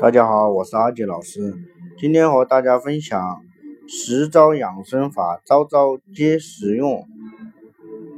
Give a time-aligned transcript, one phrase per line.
[0.00, 1.56] 大家好，我是阿杰老师，
[1.98, 3.42] 今天和大家分享
[3.88, 7.04] 十招养生法，招招皆实用。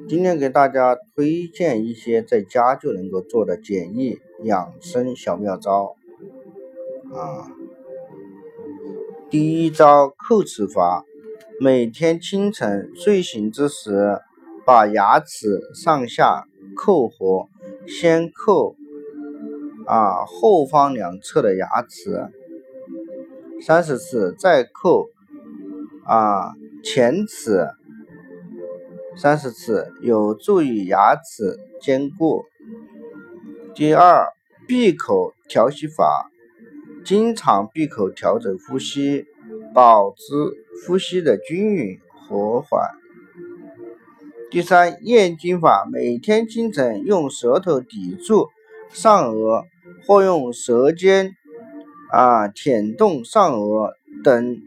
[0.07, 5.97] 今天给大家推荐一些在家就能够做的简易养生小妙招。
[7.15, 7.49] 啊，
[9.31, 11.07] 第一招叩齿法，
[11.59, 14.21] 每天清晨睡醒之时，
[14.67, 16.45] 把牙齿上下
[16.77, 17.49] 扣合，
[17.87, 18.77] 先扣。
[19.91, 22.29] 啊，后方两侧的牙齿
[23.61, 25.09] 三十次，再扣
[26.05, 27.67] 啊前齿
[29.17, 32.45] 三十次，有助于牙齿坚固。
[33.75, 34.29] 第二，
[34.69, 36.31] 闭口调息法，
[37.05, 39.27] 经常闭口调整呼吸，
[39.75, 40.17] 保持
[40.87, 42.89] 呼吸的均匀和缓。
[44.53, 48.51] 第三，咽经法，每天清晨用舌头抵住
[48.91, 49.65] 上颚。
[50.07, 51.33] 或用舌尖
[52.11, 53.93] 啊舔动上颚
[54.25, 54.59] 等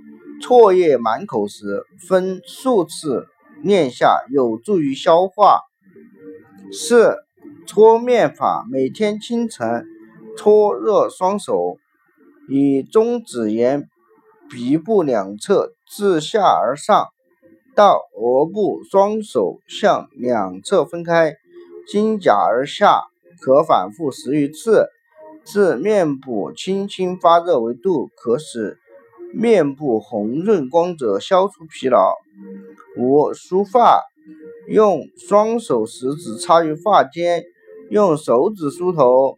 [0.41, 3.27] 唾液满口时，分数次
[3.63, 5.61] 咽下，有助于消化。
[6.71, 7.17] 四
[7.67, 9.85] 搓面法，每天清晨
[10.37, 11.77] 搓热双手，
[12.49, 13.87] 以中指沿
[14.49, 17.07] 鼻部两侧自下而上
[17.75, 21.35] 到额部，双手向两侧分开，
[21.87, 23.03] 经颊而下，
[23.39, 24.89] 可反复十余次。
[25.45, 28.79] 至面部轻轻发热为度，可使
[29.33, 32.15] 面部红润光泽，消除疲劳。
[32.97, 33.99] 五梳发，
[34.67, 37.43] 用双手食指插于发间，
[37.89, 39.37] 用手指梳头，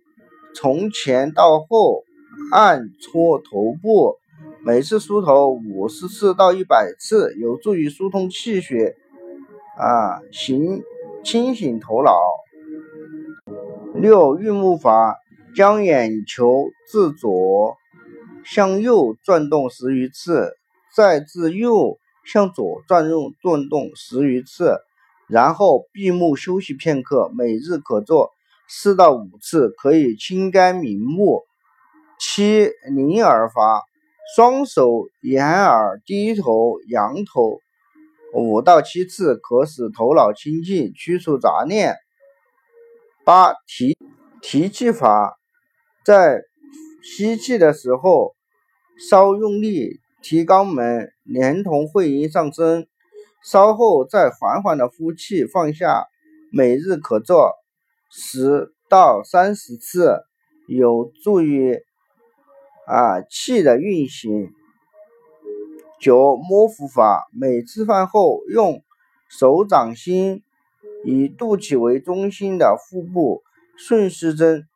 [0.54, 2.04] 从前到后
[2.52, 4.16] 按搓头部，
[4.64, 8.96] 每次梳头五十次到一百次，有助于疏通气血，
[9.78, 10.84] 啊，醒
[11.24, 12.14] 清醒头脑。
[13.96, 15.18] 六运木法。
[15.56, 17.78] 将眼球自左
[18.44, 20.54] 向右转动十余次，
[20.94, 24.80] 再自右向左转动转动十余次，
[25.30, 27.32] 然后闭目休息片刻。
[27.34, 28.32] 每日可做
[28.68, 31.44] 四到五次，可以清肝明目。
[32.20, 33.84] 七拧耳法，
[34.36, 37.62] 双手掩耳低头仰头
[38.34, 41.96] 五到七次，可使头脑清净，驱除杂念。
[43.24, 43.98] 八提
[44.42, 45.40] 提气法。
[46.06, 46.44] 在
[47.02, 48.36] 吸气的时候，
[49.10, 52.86] 稍用力提肛门，连同会阴上升，
[53.44, 56.06] 稍后再缓缓的呼气放下。
[56.52, 57.54] 每日可做
[58.12, 60.22] 十到三十次，
[60.68, 61.80] 有助于
[62.86, 64.52] 啊气的运行。
[66.00, 68.84] 九摸腹法，每吃饭后用
[69.28, 70.44] 手掌心
[71.04, 73.42] 以肚脐为中心的腹部
[73.76, 74.68] 顺时针。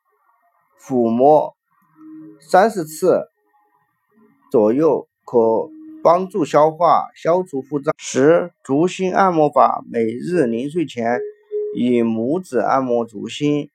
[0.80, 1.54] 抚摸
[2.40, 3.28] 三十次
[4.50, 5.68] 左右，可
[6.02, 7.94] 帮助消化、消除腹胀。
[7.98, 11.20] 十足心按摩法，每日临睡前
[11.76, 13.68] 以拇指按摩足心，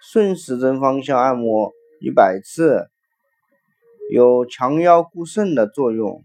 [0.00, 2.88] 顺时针方向按摩一百次，
[4.10, 6.24] 有强腰固肾的作用。